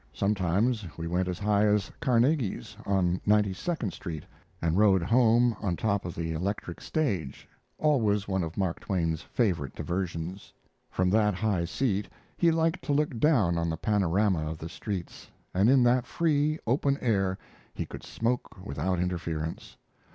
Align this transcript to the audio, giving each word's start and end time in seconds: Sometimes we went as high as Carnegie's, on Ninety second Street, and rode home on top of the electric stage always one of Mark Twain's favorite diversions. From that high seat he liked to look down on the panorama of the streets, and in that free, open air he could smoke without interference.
Sometimes 0.13 0.87
we 0.97 1.05
went 1.07 1.27
as 1.27 1.37
high 1.37 1.63
as 1.65 1.91
Carnegie's, 1.99 2.75
on 2.87 3.21
Ninety 3.23 3.53
second 3.53 3.93
Street, 3.93 4.23
and 4.59 4.75
rode 4.75 5.03
home 5.03 5.55
on 5.61 5.75
top 5.75 6.05
of 6.05 6.15
the 6.15 6.31
electric 6.31 6.81
stage 6.81 7.47
always 7.77 8.27
one 8.27 8.41
of 8.43 8.57
Mark 8.57 8.79
Twain's 8.79 9.21
favorite 9.21 9.75
diversions. 9.75 10.51
From 10.89 11.11
that 11.11 11.35
high 11.35 11.65
seat 11.65 12.09
he 12.35 12.49
liked 12.49 12.83
to 12.85 12.93
look 12.93 13.19
down 13.19 13.59
on 13.59 13.69
the 13.69 13.77
panorama 13.77 14.49
of 14.49 14.57
the 14.57 14.69
streets, 14.69 15.29
and 15.53 15.69
in 15.69 15.83
that 15.83 16.07
free, 16.07 16.57
open 16.65 16.97
air 16.99 17.37
he 17.75 17.85
could 17.85 18.01
smoke 18.03 18.57
without 18.65 18.97
interference. 18.99 19.77